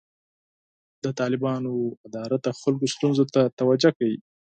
د 1.03 1.05
طالبانو 1.19 1.73
اداره 2.07 2.37
د 2.45 2.47
خلکو 2.61 2.85
ستونزو 2.95 3.23
ته 3.33 3.41
توجه 3.59 3.89
کوي. 3.97 4.17